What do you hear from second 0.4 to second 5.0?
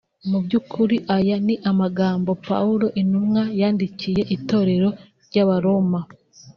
by’ukuri aya ni amagambo Pawulo intumwa yandikiye itorero